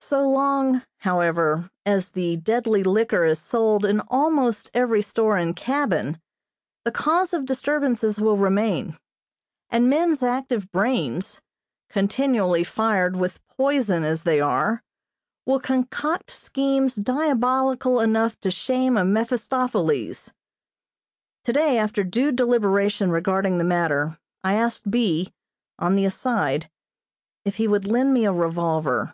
So 0.00 0.26
long, 0.26 0.84
however, 1.00 1.68
as 1.84 2.08
the 2.08 2.38
deadly 2.38 2.82
liquor 2.82 3.26
is 3.26 3.38
sold 3.38 3.84
in 3.84 4.00
almost 4.08 4.70
every 4.72 5.02
store 5.02 5.36
and 5.36 5.54
cabin, 5.54 6.18
the 6.86 6.90
cause 6.90 7.34
of 7.34 7.44
disturbances 7.44 8.18
will 8.18 8.38
remain, 8.38 8.96
and 9.68 9.90
men's 9.90 10.22
active 10.22 10.72
brains, 10.72 11.42
continually 11.90 12.64
fired 12.64 13.16
with 13.16 13.46
poison 13.54 14.02
as 14.02 14.22
they 14.22 14.40
are, 14.40 14.82
will 15.44 15.60
concoct 15.60 16.30
schemes 16.30 16.94
diabolical 16.96 18.00
enough 18.00 18.40
to 18.40 18.50
shame 18.50 18.96
a 18.96 19.04
Mephistopheles. 19.04 20.32
Today, 21.44 21.76
after 21.76 22.02
due 22.02 22.32
deliberation 22.32 23.10
regarding 23.10 23.58
the 23.58 23.62
matter, 23.62 24.18
I 24.42 24.54
asked 24.54 24.90
B., 24.90 25.34
on 25.78 25.96
the 25.96 26.06
aside, 26.06 26.70
if 27.44 27.56
he 27.56 27.68
would 27.68 27.86
lend 27.86 28.14
me 28.14 28.24
a 28.24 28.32
revolver. 28.32 29.12